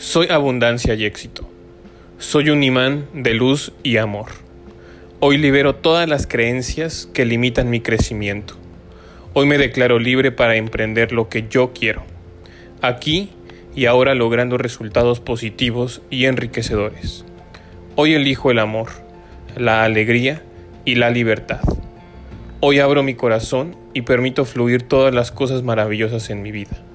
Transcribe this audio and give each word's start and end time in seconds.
Soy 0.00 0.28
abundancia 0.30 0.94
y 0.94 1.04
éxito. 1.04 1.46
Soy 2.16 2.48
un 2.48 2.62
imán 2.62 3.04
de 3.12 3.34
luz 3.34 3.74
y 3.82 3.98
amor. 3.98 4.28
Hoy 5.20 5.36
libero 5.36 5.74
todas 5.74 6.08
las 6.08 6.26
creencias 6.26 7.06
que 7.12 7.26
limitan 7.26 7.68
mi 7.68 7.82
crecimiento. 7.82 8.54
Hoy 9.34 9.44
me 9.44 9.58
declaro 9.58 9.98
libre 9.98 10.32
para 10.32 10.56
emprender 10.56 11.12
lo 11.12 11.28
que 11.28 11.48
yo 11.50 11.74
quiero. 11.74 12.02
Aquí 12.80 13.28
y 13.76 13.84
ahora 13.84 14.14
logrando 14.14 14.56
resultados 14.56 15.20
positivos 15.20 16.00
y 16.08 16.24
enriquecedores. 16.24 17.26
Hoy 17.94 18.14
elijo 18.14 18.50
el 18.50 18.58
amor, 18.58 18.88
la 19.54 19.84
alegría 19.84 20.42
y 20.86 20.94
la 20.94 21.10
libertad. 21.10 21.60
Hoy 22.60 22.78
abro 22.78 23.02
mi 23.02 23.16
corazón 23.16 23.76
y 23.92 24.00
permito 24.00 24.46
fluir 24.46 24.82
todas 24.82 25.14
las 25.14 25.30
cosas 25.30 25.62
maravillosas 25.62 26.30
en 26.30 26.40
mi 26.40 26.52
vida. 26.52 26.89